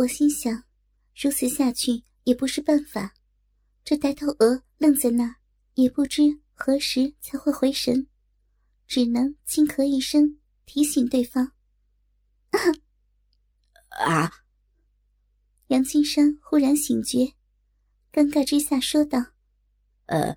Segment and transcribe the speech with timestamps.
[0.00, 0.64] 我心想，
[1.14, 3.12] 如此下去也不是办法。
[3.84, 5.36] 这呆头鹅愣在那儿，
[5.74, 8.06] 也不知何时才会回神，
[8.86, 11.52] 只能轻咳一声，提醒对方
[13.90, 14.32] ：“啊！”
[15.68, 17.34] 杨青山忽然醒觉，
[18.10, 19.18] 尴尬之下说道
[20.06, 20.34] ：“呃，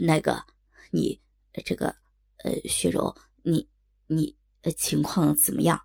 [0.00, 0.44] 那个，
[0.90, 1.20] 你
[1.64, 1.94] 这个，
[2.38, 3.68] 呃，雪柔，你
[4.08, 4.36] 你
[4.76, 5.80] 情况怎么样？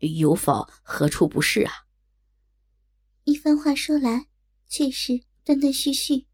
[0.00, 1.72] 有否何处不适啊？”
[3.28, 4.28] 一番话说来，
[4.68, 6.28] 却是断断续续。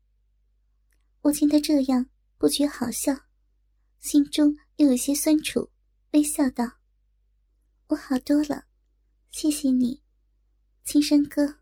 [1.23, 2.05] 我见他这样，
[2.37, 3.17] 不觉好笑，
[3.99, 5.71] 心中又有些酸楚，
[6.11, 6.81] 微笑道
[7.89, 8.67] ：“我好多了，
[9.31, 10.03] 谢谢你，
[10.85, 11.61] 青山哥。”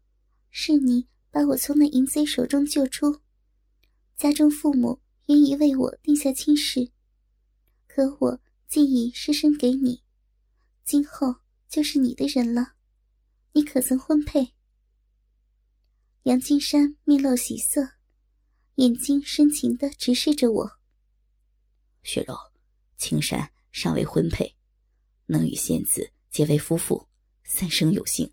[0.50, 3.20] 是你把我从那淫贼手中救出，
[4.16, 6.90] 家中父母愿意为我定下亲事，
[7.86, 10.02] 可我既已失身给你，
[10.84, 11.36] 今后
[11.68, 12.72] 就是你的人了，
[13.52, 14.54] 你可曾婚配？
[16.24, 17.92] 杨金山面露喜色，
[18.74, 20.70] 眼睛深情的直视着我。
[22.02, 22.36] 雪柔，
[22.98, 24.54] 青山尚未婚配，
[25.24, 27.08] 能与仙子结为夫妇，
[27.42, 28.30] 三生有幸，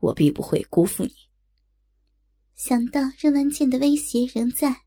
[0.00, 1.12] 我必不会辜负你。
[2.54, 4.82] 想到任万剑的威胁仍在，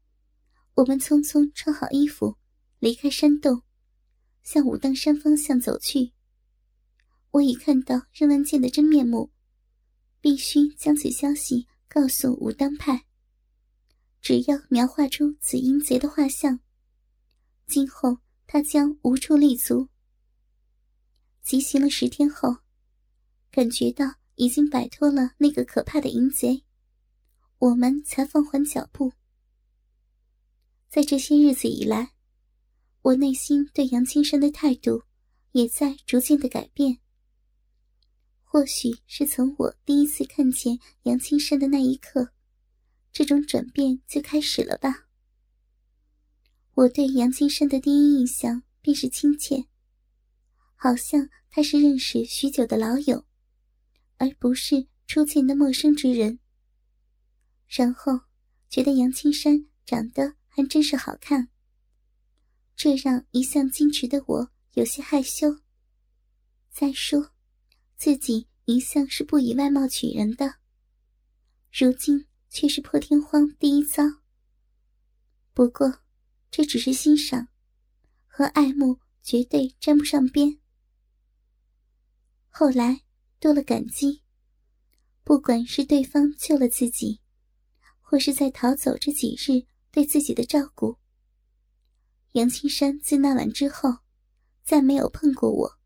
[0.76, 2.38] 我们匆匆穿好衣服，
[2.78, 3.64] 离开山洞，
[4.44, 6.14] 向武当山方向走去。
[7.32, 9.32] 我已看到任万剑的真面目，
[10.22, 13.06] 必须将此消息告诉武当派。
[14.22, 16.59] 只要描画出此淫贼的画像，
[17.68, 19.90] 今后他将无处立足。
[21.42, 22.58] 急行了十天后，
[23.50, 26.64] 感觉到已经摆脱了那个可怕的淫贼。
[27.58, 29.12] 我们才放缓脚步。
[30.88, 32.14] 在这些日子以来，
[33.02, 35.04] 我内心对杨青山的态度
[35.54, 37.00] 也在逐渐的改变。
[38.52, 42.33] 或许是从我第一次看见杨青山的那一刻，
[43.11, 45.05] 这种转变就开始了吧。
[46.73, 49.65] 我对杨青山的第一印象便是亲切，
[50.73, 53.23] 好像他是认识许久的老友，
[54.17, 56.39] 而不是初见的陌生之人。
[57.67, 58.20] 然后，
[58.67, 61.49] 觉得杨青山长得还真是好看，
[62.76, 65.59] 这让一向矜持的我有些害羞。
[66.71, 67.30] 再说，
[67.99, 70.55] 自己一向是不以外貌取人的，
[71.70, 74.05] 如今却是破天荒第一遭。
[75.54, 75.99] 不过，
[76.49, 77.49] 这只是欣赏，
[78.26, 80.61] 和爱慕绝对沾不上边。
[82.48, 83.02] 后来
[83.38, 84.23] 多了感激，
[85.26, 87.20] 不管是对方救了自己。
[87.99, 90.98] 或是在逃走这几日对自己的照顾，
[92.32, 93.99] 杨青山自那晚之后，
[94.64, 95.77] 再没有碰过我，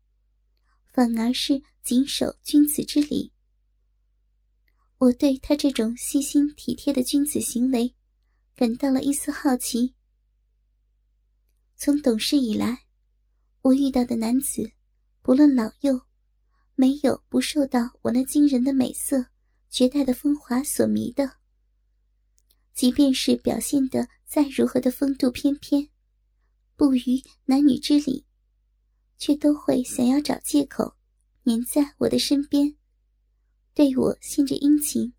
[0.90, 3.30] 反而是谨守君子之礼。
[4.96, 7.94] 我对他这种细心体贴的君子行为，
[8.56, 9.94] 感到了一丝好奇。
[11.76, 12.86] 从懂事以来，
[13.60, 14.72] 我遇到的男子，
[15.20, 16.00] 不论老幼，
[16.74, 19.26] 没有不受到我那惊人的美色、
[19.68, 21.36] 绝代的风华所迷的。
[22.72, 25.90] 即便是表现的再如何的风度翩翩，
[26.76, 28.24] 不于男女之礼，
[29.18, 30.96] 却都会想要找借口
[31.44, 32.74] 黏在我的身边，
[33.74, 35.12] 对我献着殷勤。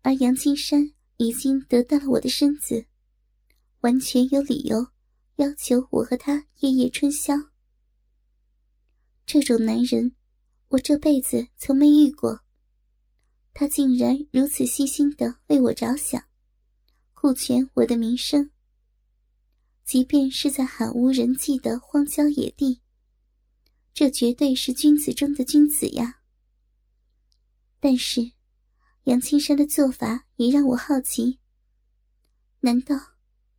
[0.00, 2.86] 而杨金山已经得到了我的身子，
[3.82, 4.88] 完全有理由
[5.36, 7.34] 要求我和他夜夜春宵。
[9.26, 10.16] 这种男人，
[10.68, 12.40] 我这辈子从没遇过。
[13.54, 16.24] 他竟然如此细心的为我着想，
[17.12, 18.50] 顾全我的名声。
[19.84, 22.80] 即便是在罕无人迹的荒郊野地，
[23.94, 26.20] 这绝对是君子中的君子呀。
[27.78, 28.32] 但是，
[29.04, 31.40] 杨青山的做法也让我好奇。
[32.60, 32.96] 难道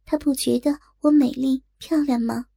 [0.06, 2.48] 他不觉得我美丽漂亮吗？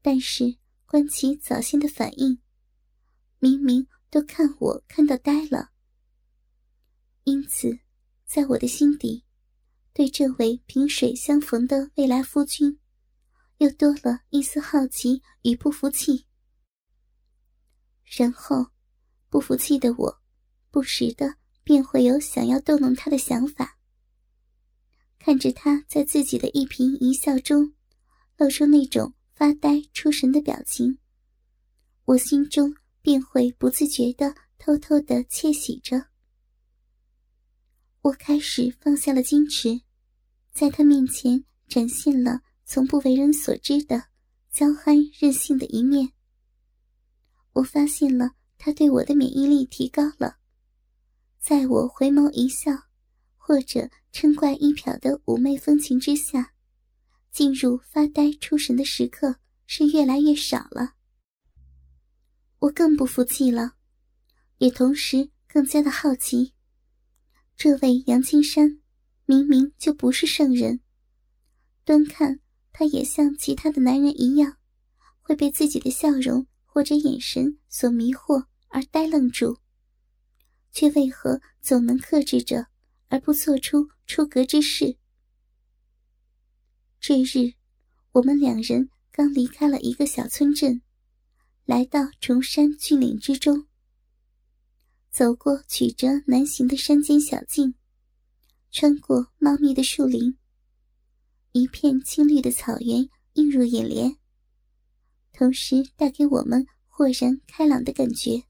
[0.00, 0.56] 但是
[0.86, 2.38] 观其早先的反应，
[3.40, 5.72] 明明都看我看到呆了。
[7.24, 7.80] 因此，
[8.24, 9.24] 在我的心底，
[9.92, 12.78] 对这位萍水相逢的未来夫君，
[13.58, 16.27] 又多了一丝好奇与不服气。
[18.16, 18.66] 然后，
[19.28, 20.18] 不服气的我，
[20.70, 23.78] 不时的便会有想要逗弄他的想法。
[25.18, 27.74] 看着他在自己的一颦一笑中，
[28.38, 30.98] 露出那种发呆出神的表情，
[32.06, 36.06] 我心中便会不自觉的偷偷的窃喜着。
[38.00, 39.82] 我开始放下了矜持，
[40.52, 44.02] 在他面前展现了从不为人所知的
[44.50, 46.10] 娇憨任性的一面。
[47.58, 50.38] 我发现了他对我的免疫力提高了，
[51.40, 52.70] 在我回眸一笑，
[53.36, 56.54] 或者嗔怪一瞟的妩媚风情之下，
[57.32, 60.94] 进入发呆出神的时刻是越来越少了。
[62.60, 63.74] 我更不服气了，
[64.58, 66.54] 也同时更加的好奇。
[67.56, 68.80] 这位杨青山，
[69.26, 70.80] 明明就不是圣人，
[71.84, 72.38] 端看
[72.72, 74.58] 他也像其他的男人一样，
[75.22, 76.46] 会被自己的笑容
[76.78, 79.58] 或者眼神所迷惑而呆愣住，
[80.70, 82.68] 却为何总能克制着
[83.08, 84.96] 而不做出出格之事？
[87.00, 87.54] 这日，
[88.12, 90.80] 我们两人刚离开了一个小村镇，
[91.64, 93.66] 来到崇山峻岭之中。
[95.10, 97.74] 走过曲折难行的山间小径，
[98.70, 100.38] 穿过茂密的树林，
[101.50, 104.16] 一片青绿的草原映入眼帘，
[105.38, 108.42] 同时带给我们豁然开朗的感觉。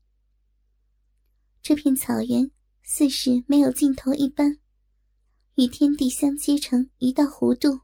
[1.61, 2.51] 这片草原
[2.83, 4.59] 似是没有尽头一般，
[5.57, 7.81] 与天地相接成一道弧度，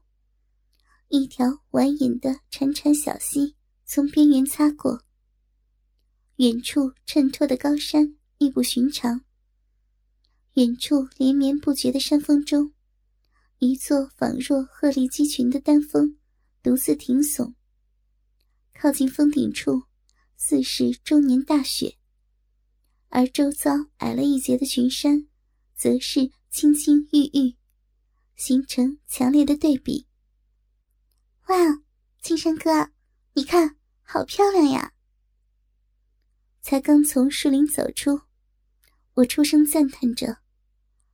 [1.09, 3.55] 一条蜿蜒的潺潺小溪
[3.85, 5.03] 从边缘擦过，
[6.37, 8.15] 远处衬托的高山。
[8.37, 9.21] 亦不寻常。
[10.55, 12.73] 远处连绵不绝的山峰中，
[13.59, 16.17] 一座仿若鹤立鸡群的丹峰
[16.61, 17.53] 独自挺耸。
[18.77, 19.83] 靠近峰顶处，
[20.35, 21.97] 似是终年大雪；
[23.07, 25.27] 而周遭矮了一截的群山，
[25.75, 27.55] 则是青青郁郁，
[28.35, 30.07] 形成强烈的对比。
[31.47, 31.55] 哇，
[32.21, 32.91] 青山哥，
[33.33, 34.93] 你看，好漂亮呀！
[36.61, 38.21] 才刚从树林走出，
[39.13, 40.39] 我出声赞叹着，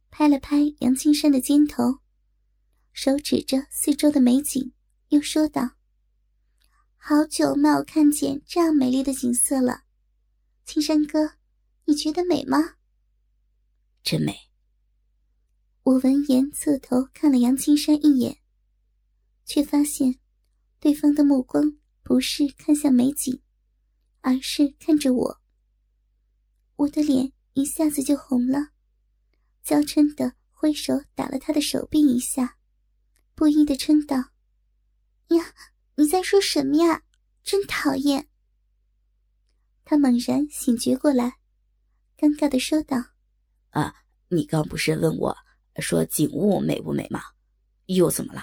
[0.10, 2.00] 拍了拍杨青山的肩头，
[2.92, 4.74] 手指着四周的美景，
[5.10, 5.72] 又说道
[7.04, 9.86] ：“好久没有看见这样美丽的景色了，
[10.66, 11.32] 青山哥，
[11.86, 12.76] 你觉得美吗
[14.04, 14.52] ？”“真美。”
[15.82, 18.38] 我闻言侧头看了杨青山一眼，
[19.46, 20.20] 却发现
[20.80, 23.42] 对方的目光不是看向美景，
[24.22, 25.42] 而是看着我。
[26.76, 28.70] 我的脸一下子就红了，
[29.64, 32.58] 娇嗔的挥手打了他的手臂一下，
[33.34, 34.18] 不依的嗔道
[35.36, 35.56] ：“呀，
[36.02, 37.04] 你在说什么呀？
[37.44, 38.28] 真讨厌！”
[39.86, 41.38] 他猛然醒觉过来，
[42.18, 42.98] 尴尬的说道
[43.70, 43.94] ：“啊，
[44.30, 45.38] 你刚不是问我，
[45.76, 47.22] 说景物美不美吗？
[47.86, 48.42] 又怎么了？”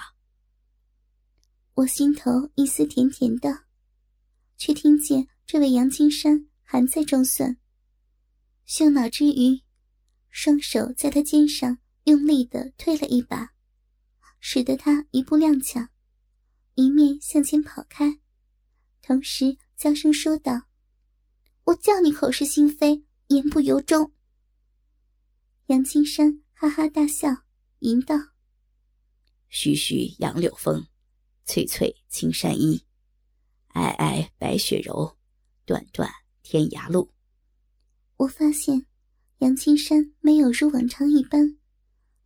[1.75, 3.65] 我心头一丝甜甜的，
[4.55, 7.57] 却听见这位杨青山还在装蒜。
[8.63, 9.61] 羞恼之余，
[10.29, 13.49] 双手在他肩上用力的推了一把，
[14.39, 15.89] 使得他一步踉跄，
[16.79, 18.21] 一面向前跑开，
[19.01, 20.61] 同时娇声说道
[21.65, 24.13] ：“我叫你口是心非，言不由衷。”
[25.67, 27.43] 杨青山哈哈大笑，
[27.79, 28.15] 吟道
[29.49, 30.87] ：“徐徐杨柳风，
[31.43, 32.85] 翠翠青山衣，
[33.73, 35.17] 皑皑白雪柔，
[35.65, 36.09] 段段
[36.43, 37.11] 天涯路。”
[38.15, 38.85] 我发现，
[39.39, 41.57] 杨青山没有如往常一般，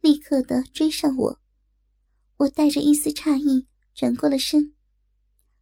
[0.01, 1.39] 立刻的追上我。
[2.37, 4.73] 我带着一丝诧异转过了身，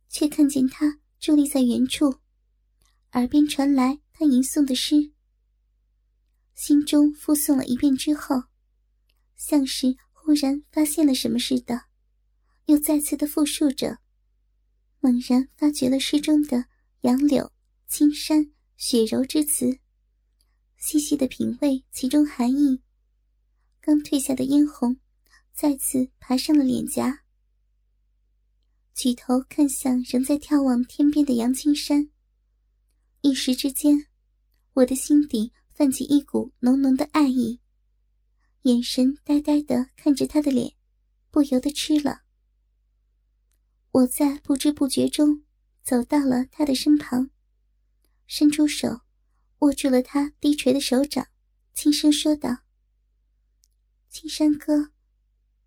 [0.09, 2.19] 却看见他伫立在原处，
[3.11, 5.11] 耳边传来他吟诵的诗。
[6.53, 8.43] 心中复诵了一遍之后，
[9.35, 11.85] 像是忽然发现了什么似的，
[12.65, 13.99] 又再次的复述着，
[14.99, 16.65] 猛然发觉了诗中的
[17.01, 17.51] 杨柳、
[17.87, 19.79] 青山、雪柔之词。
[20.77, 22.81] 细细的品味其中含义，
[23.81, 24.99] 刚褪下的嫣红
[25.53, 27.23] 再次爬上了脸颊。
[28.93, 32.09] 举头看向仍在眺望天边的杨青山，
[33.21, 34.07] 一时之间，
[34.73, 37.59] 我的心底泛起一股浓浓的爱意，
[38.63, 40.73] 眼神呆呆的看着他的脸，
[41.31, 42.21] 不由得吃了。
[43.91, 45.43] 我在不知不觉中
[45.83, 47.29] 走到了他的身旁，
[48.27, 49.01] 伸出手。
[49.59, 51.27] 握住了他低垂的手掌，
[51.71, 52.63] 轻声说道
[54.09, 54.91] ：“青山哥，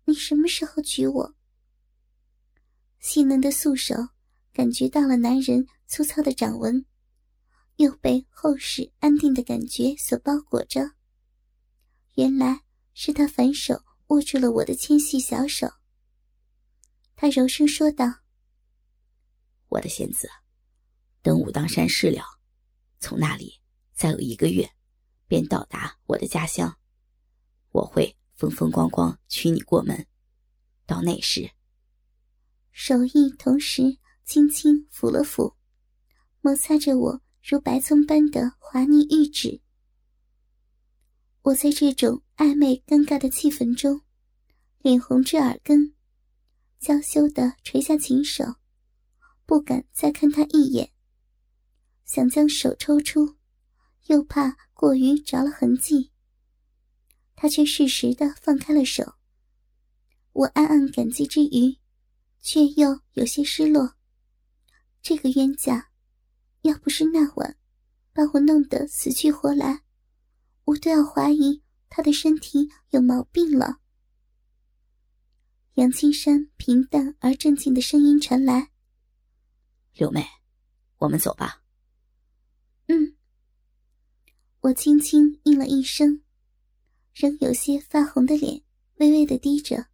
[0.03, 1.35] 你什么时候娶我？”
[3.07, 3.93] 细嫩的素手
[4.51, 6.87] 感觉到了男人粗糙的掌纹，
[7.75, 10.93] 又被厚实安定的感觉所包裹着。
[12.15, 12.63] 原来
[12.95, 15.71] 是他反手握住了我的纤细小手。
[17.15, 18.21] 他柔声说道
[19.69, 20.27] ：“我的仙子，
[21.21, 22.23] 等武当山事了，
[22.99, 23.61] 从那里。”
[23.93, 24.67] 再有一个月，
[25.27, 26.75] 便到达我的家乡。
[27.69, 30.07] 我会风风光光娶你过门。
[30.87, 31.51] 到那时，
[32.77, 35.55] 手艺同时轻轻抚了抚，
[36.41, 39.61] 摩擦着我如白葱般的滑腻玉指。
[41.43, 44.01] 我在这种暧昧尴尬的气氛中，
[44.79, 45.95] 脸红至耳根，
[46.77, 48.43] 娇羞的垂下琴手，
[49.45, 50.91] 不敢再看他一眼。
[52.03, 53.37] 想将手抽出，
[54.07, 56.11] 又怕过于着了痕迹。
[57.37, 59.15] 他却适时的放开了手。
[60.33, 61.77] 我暗暗感激之余，
[62.45, 63.95] 却又有些失落。
[65.01, 65.89] 这个冤家，
[66.61, 67.57] 要不是那晚
[68.13, 69.81] 把我弄得死去活来。
[70.65, 73.79] 我都要怀疑他的身体有毛病了。
[75.73, 78.71] 杨青山平淡而镇静的声音传来
[79.95, 80.23] ：“柳妹，
[80.97, 81.63] 我们走吧。”
[82.85, 83.15] 嗯。
[84.61, 86.21] 我轻轻应了一声，
[87.13, 88.63] 仍有些发红的脸
[88.97, 89.87] 微微的低着，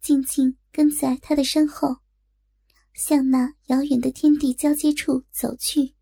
[0.00, 1.98] 静静跟在他的身后，
[2.94, 5.94] 向那遥远的天地交接处走去。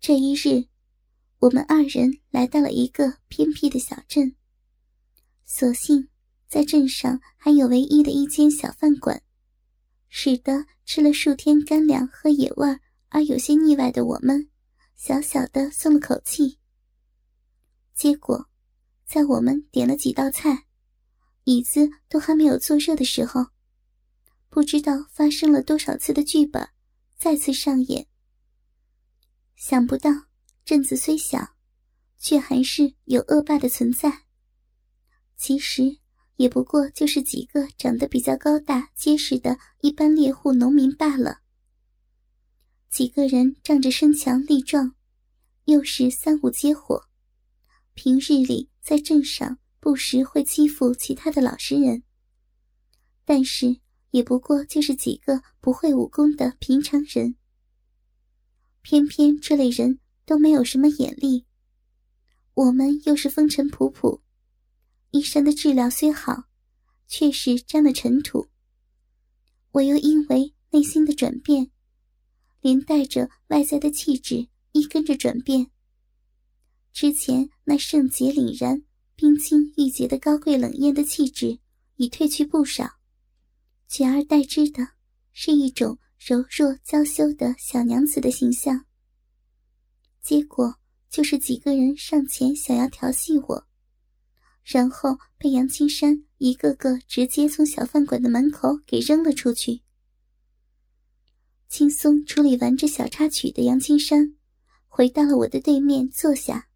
[0.00, 0.70] 这一日。
[1.40, 4.36] 我们二人来到了一个偏僻的小镇，
[5.46, 6.06] 所幸
[6.46, 9.22] 在镇上还有唯一的一间小饭馆，
[10.10, 12.78] 使得吃了数天干粮和野味
[13.08, 14.50] 而有些腻歪的我们，
[14.96, 16.58] 小小的松了口气。
[17.94, 18.50] 结果，
[19.06, 20.66] 在我们点了几道菜，
[21.44, 23.46] 椅子都还没有坐热的时候，
[24.48, 26.68] 不知道发生了多少次的剧本
[27.16, 28.06] 再次上演。
[29.56, 30.10] 想不到。
[30.62, 31.56] 镇子虽小，
[32.16, 34.26] 却还是有恶霸的存在。
[35.36, 35.98] 其实
[36.36, 41.40] 也不过就是几个长得比较高大结实的一般猎户农民罢了。
[42.88, 44.94] 几个人仗着身强力壮，
[45.64, 47.08] 又是三五结伙，
[47.94, 52.04] 平日里在镇上不时会欺负其他的老实人。
[53.24, 57.34] 但是也不过就是几个不会武功的平常人。
[58.82, 59.98] 偏偏这类人。
[60.30, 61.44] 都没有什么眼力。
[62.54, 64.20] 我们又是风尘仆仆，
[65.10, 66.44] 衣衫的质量虽好，
[67.08, 68.46] 却是沾了尘土。
[69.72, 71.72] 我又因为内心的转变，
[72.60, 75.72] 连带着外在的气质一跟着转变。
[76.92, 78.84] 之前那圣洁凛然、
[79.20, 81.58] 冰清玉洁的高贵冷艳的气质
[81.96, 82.90] 已褪去不少，
[83.86, 84.92] 取而代之的
[85.30, 88.86] 是一种柔弱娇羞的小娘子的形象。
[90.22, 90.74] 结果
[91.10, 93.66] 就是几个人上前想要调戏我，
[94.64, 99.82] 然后被杨青山一个个直接从小饭馆的门口给扔了出去。
[101.68, 104.34] 轻松处理完这小插曲的杨青山，
[104.88, 106.68] 回到了我的对面坐下。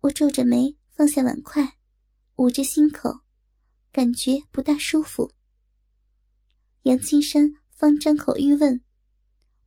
[0.00, 1.78] 我皱着眉放下碗筷，
[2.36, 3.20] 捂着心口，
[3.90, 5.32] 感觉不大舒服。
[6.82, 8.84] 杨青山方张口欲问，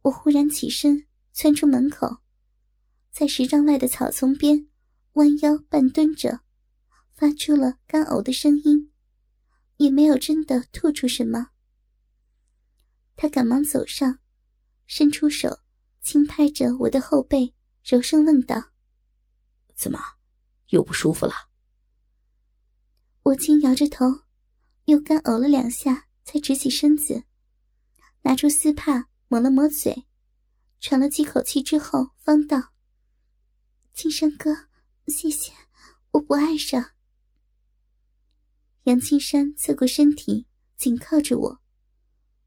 [0.04, 2.18] 我忽然起身窜出门口。
[3.10, 4.70] 在十丈外的草丛边，
[5.14, 6.42] 弯腰半蹲着，
[7.16, 8.92] 发出了干呕的声音，
[9.78, 11.48] 也没有真的吐出什么。
[13.16, 14.20] 他赶忙走上，
[14.86, 15.62] 伸出手，
[16.00, 18.66] 轻拍着我的后背，柔声问道
[19.74, 20.00] ：“怎么，
[20.70, 21.34] 又不舒服了？”
[23.24, 24.06] 我轻摇着头，
[24.86, 27.24] 又干呕了两下，才直起身子，
[28.24, 30.06] 拿出丝帕抹了抹嘴，
[30.80, 32.74] 喘了几口气之后，方道。
[33.94, 34.68] 青山哥，
[35.08, 35.54] 谢谢，
[36.12, 36.76] 我不碍事。
[38.84, 41.62] 杨青山侧过身体，紧靠着我，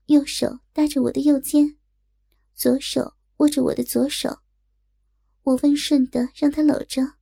[0.07, 1.79] 右手搭着我的右肩，
[2.55, 4.41] 左手握着我的左手。
[5.45, 7.15] 我温顺的让他搂着，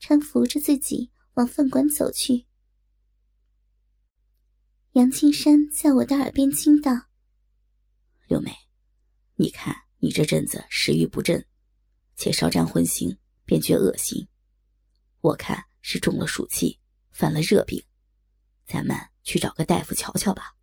[0.00, 2.46] 搀扶着自己往饭馆走去。
[4.92, 6.92] 杨青山在我的耳边轻道
[8.28, 8.54] ：“六妹，
[9.34, 11.46] 你看你这阵子食欲不振，
[12.16, 14.26] 且稍沾荤腥。”便觉恶心，
[15.20, 16.80] 我看是中了暑气，
[17.12, 17.80] 犯了热病，
[18.66, 20.56] 咱们去找个大夫瞧瞧吧。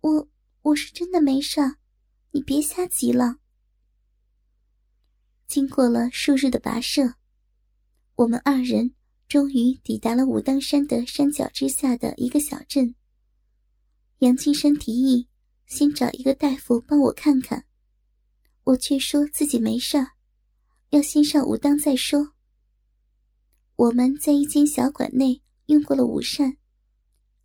[0.00, 0.28] 我
[0.62, 1.60] 我是真的没事，
[2.32, 3.36] 你别瞎急了。
[5.46, 7.14] 经过了数日的跋涉，
[8.16, 8.94] 我们二人
[9.26, 12.94] 终于抵达了武当山的山脚之下的一个小镇。
[14.18, 15.28] 杨青山提议
[15.66, 17.64] 先找一个大夫帮我看看，
[18.62, 20.12] 我却说自己没事儿。
[20.90, 22.34] 要先上武当再说。
[23.74, 26.56] 我们在一间小馆内用过了午膳，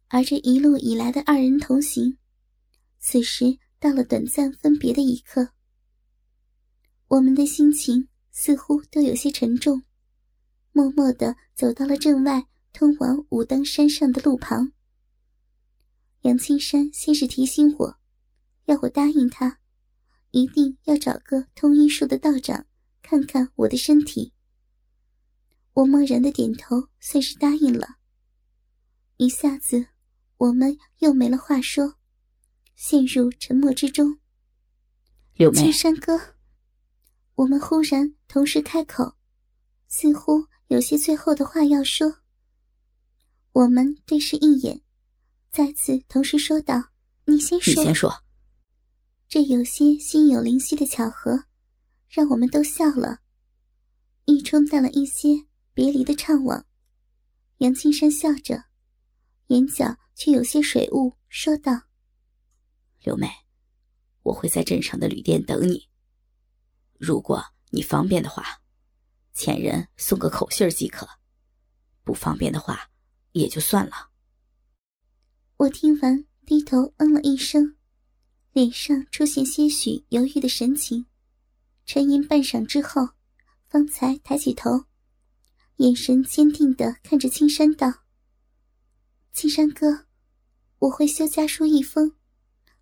[0.10, 2.20] 而这一路以来的二人同行，
[3.00, 5.50] 此时到了短暂分别的一刻，
[7.08, 9.82] 我们的心情似乎都有些沉重，
[10.72, 14.72] 默默的走到了镇外通往武当山上的路旁。
[16.22, 18.00] 杨青山先是提醒我，
[18.66, 19.60] 要我答应他，
[20.32, 22.66] 一定要找个通医术的道长。
[23.02, 24.34] 看看我的身体。
[25.74, 27.96] 我默然的点头，算是答应了。
[29.18, 29.88] 一下子，
[30.38, 31.96] 我们又没了话说，
[32.76, 34.20] 陷入沉默之中。
[35.34, 36.36] 柳梅，青山哥，
[37.34, 39.16] 我们忽然同时开口，
[39.88, 42.22] 似乎有些最后的话要说。
[43.54, 44.82] 我们对视一眼，
[45.52, 46.92] 再次同时说道
[47.26, 48.24] ：“你先说。”你先说。
[49.28, 51.46] 这有些心有灵犀的巧合，
[52.08, 53.20] 让我们都笑了，
[54.26, 56.64] 亦冲淡了一些别离的怅惘。
[57.58, 58.66] 杨青山笑着，
[59.48, 61.82] 眼角却有些水雾，说道
[63.04, 63.28] ：“刘梅，
[64.22, 65.90] 我会在镇上的旅店等你。
[67.00, 68.62] 如果你方便的话，
[69.39, 71.08] 遣人送个口信即可；
[72.03, 72.88] 不方便的话。”
[73.34, 74.10] 也就算了。
[75.58, 77.75] 我听完，低头嗯了一声，
[78.53, 81.05] 脸上出现些许犹豫的神情，
[81.86, 83.10] 沉吟半晌之后，
[83.67, 84.86] 方才抬起头，
[85.75, 87.88] 眼神坚定的看着青山道
[89.31, 90.08] ：“青山哥，
[90.79, 92.15] 我会修家书一封，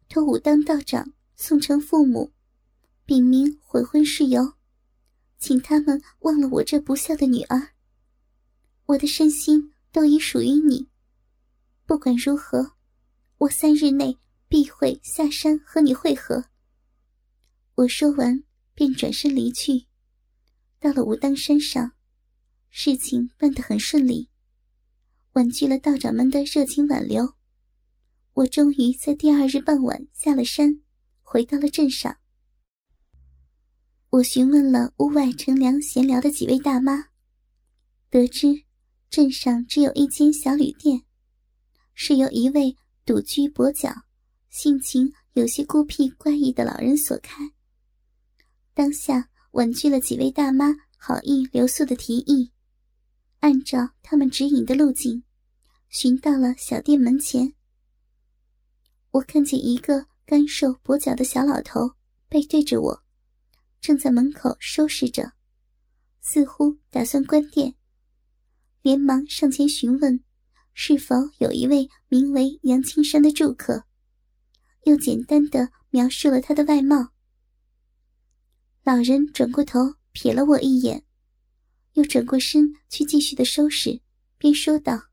[0.08, 2.32] 托武当道长送成父母，
[3.06, 4.54] 禀明悔婚事由，
[5.40, 7.70] 请他们忘了我这不孝的女儿。
[8.86, 10.90] 我的身心。”都已属于你。
[11.88, 12.74] 不管如何，
[13.40, 16.46] 我三日内必会下山和你会合。
[17.74, 18.44] 我说完，
[18.76, 19.88] 便转身离去。
[20.80, 21.94] 到了武当山上，
[22.70, 24.30] 事情办得很顺利，
[25.32, 27.34] 婉拒了道长们的热情挽留。
[28.34, 30.82] 我终于在第二日傍晚下了山，
[31.24, 32.18] 回到了镇上。
[34.10, 37.10] 我询问了屋外乘凉闲聊的几位大妈，
[38.10, 38.64] 得知。
[39.10, 41.02] 镇上只有一间小旅店，
[41.94, 43.90] 是由一位独居跛脚、
[44.50, 47.54] 性情有些孤僻怪异的老人所开。
[48.74, 52.52] 当下婉拒了几位大妈好意留宿的提议，
[53.40, 55.24] 按照他们指引的路径，
[55.88, 57.54] 寻到了小店门前。
[59.12, 61.92] 我看见一个干瘦跛脚的小老头
[62.28, 63.04] 背对着我，
[63.80, 65.34] 正在门口收拾着，
[66.22, 67.76] 似乎打算关店。
[68.82, 70.24] 连忙上前询问，
[70.74, 73.86] 是否有一位名为杨青山的住客，
[74.86, 77.10] 又简单的描述了他的外貌。
[78.84, 81.04] 老人转过头瞥了我一眼，
[81.94, 84.02] 又转过身去继续的收拾，
[84.38, 85.10] 便说道：“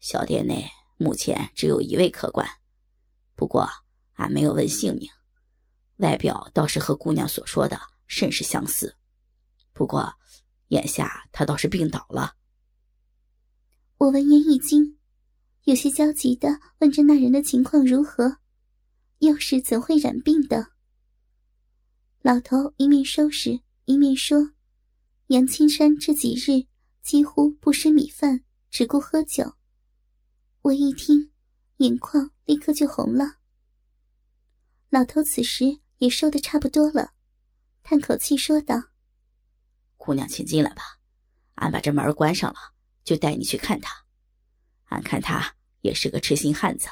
[0.00, 2.48] 小店内目前只有一位客官，
[3.34, 3.68] 不过
[4.14, 5.10] 俺没有问姓名，
[5.96, 8.96] 外表倒是和姑娘所说的甚是相似。
[9.72, 10.12] 不过
[10.68, 12.34] 眼下他倒是病倒了。”
[13.98, 14.98] 我闻言一惊，
[15.64, 18.38] 有些焦急的问着那人的情况如何，
[19.18, 20.68] 又是怎会染病的？
[22.20, 24.50] 老头一面收拾一面说
[25.28, 26.66] ：“杨青山这几日
[27.02, 29.54] 几乎不吃米饭，只顾喝酒。”
[30.62, 31.30] 我一听，
[31.78, 33.36] 眼眶立刻就红了。
[34.90, 37.12] 老头此时也说的差不多了，
[37.82, 38.76] 叹口气说道
[39.96, 40.82] ：“姑娘，请进来吧，
[41.54, 42.58] 俺把这门关上了。”
[43.06, 44.04] 就带你去看他，
[44.86, 46.88] 俺看他也是个痴心汉子，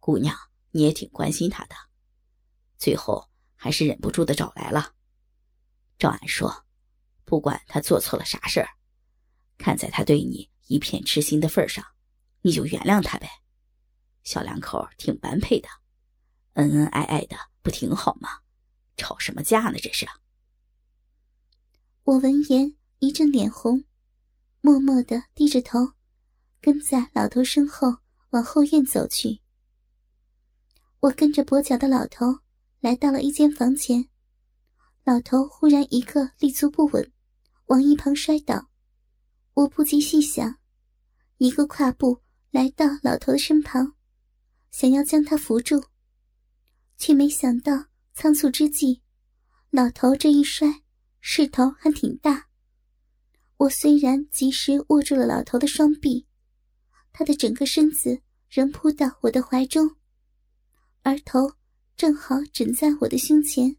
[0.00, 0.36] 姑娘
[0.72, 1.76] 你也挺关心他的，
[2.76, 4.96] 最后还是忍不住的找来了。
[5.96, 6.66] 照俺说，
[7.24, 8.70] 不管他做错了啥事儿，
[9.56, 11.86] 看在他对你一片痴心的份上，
[12.40, 13.30] 你就原谅他呗。
[14.24, 15.68] 小两口挺般配的，
[16.54, 18.40] 恩恩爱爱的，不挺好吗？
[18.96, 19.78] 吵什么架呢？
[19.82, 20.06] 这是。
[22.04, 23.84] 我闻言一阵脸红。
[24.62, 25.92] 默默的低着头，
[26.60, 27.96] 跟在老头身后
[28.30, 29.40] 往后院走去。
[31.00, 32.40] 我跟着跛脚的老头
[32.80, 34.10] 来到了一间房前，
[35.02, 37.10] 老头忽然一个立足不稳，
[37.68, 38.68] 往一旁摔倒。
[39.54, 40.58] 我不及细想，
[41.38, 42.20] 一个跨步
[42.50, 43.94] 来到老头的身旁，
[44.70, 45.82] 想要将他扶住，
[47.00, 49.00] 却没想到仓促之际，
[49.70, 50.82] 老头这一摔
[51.18, 52.46] 势头还挺大。
[53.56, 56.26] 我虽然及时握住了老头的双臂，
[57.10, 59.96] 他的整个身子仍扑到我的怀中，
[61.02, 61.54] 而头
[61.96, 63.76] 正好枕在我的胸前，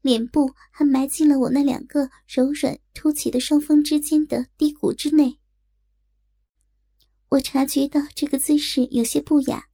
[0.00, 5.40] 脸部还埋进了我那两个柔软凸起的双峰之间的低谷之内。
[7.30, 9.66] 我察觉到这个姿势有些不雅，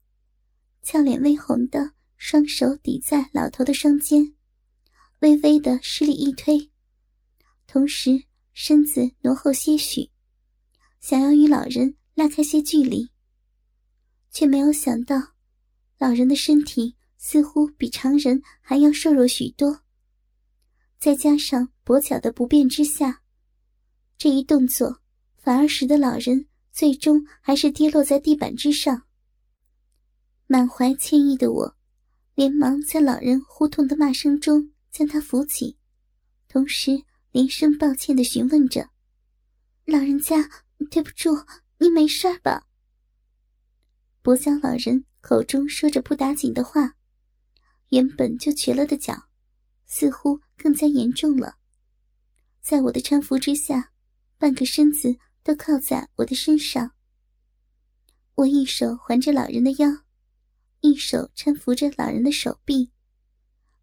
[0.81, 4.35] 俏脸微红的双手抵在老头的双肩，
[5.21, 6.71] 微微的施力一推，
[7.67, 8.25] 同时。
[8.61, 10.11] 身子挪后些许，
[10.99, 13.09] 想要与老人拉开些距离，
[14.33, 15.15] 却没有想到，
[15.97, 19.83] 老人的身体似乎比常人还要瘦弱许多。
[20.99, 23.23] 再加上跛脚的不便之下，
[24.17, 25.03] 这一动作
[25.37, 29.05] 反而使得老人最终还是跌落在地板之上。
[30.49, 31.77] 满怀歉意的我，
[32.39, 35.77] 连忙在老人呼痛的骂声中将他扶起，
[36.47, 38.91] 同时连声抱歉的询问着
[39.87, 40.49] ：“老人家，
[40.89, 41.45] 对不住，
[41.79, 42.69] 你没事吧？”
[44.23, 46.95] 跛脚老人口中说着不打紧的话，
[47.89, 49.21] 原本就瘸了的脚，
[49.87, 51.57] 似乎更加严重了。
[52.61, 53.91] 在我的搀扶之下，
[54.39, 56.93] 半个身子都靠在我的身上。
[58.37, 59.89] 我一手环着老人的腰，
[60.81, 62.91] 一手搀扶着老人的手臂，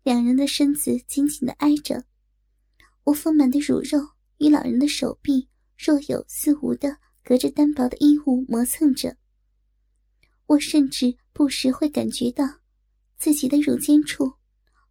[0.04, 2.06] 两人的身子紧紧的挨着。
[3.04, 9.18] 我丰满的乳肉与老人的手臂若有似无的隔着单薄的衣物磨蹭着。
[10.48, 12.46] 我甚至不时会感觉到
[13.18, 14.34] 自己的乳尖处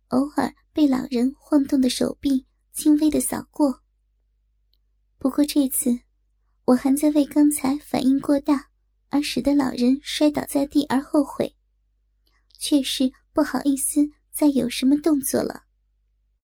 [0.09, 3.83] 偶尔被老人晃动的手臂轻微的扫过。
[5.19, 6.01] 不过这次，
[6.67, 8.71] 我还在为刚才反应过大
[9.09, 11.57] 而使得老人摔倒在地而后悔，
[12.65, 15.65] 却是不好意思再有什么动作了。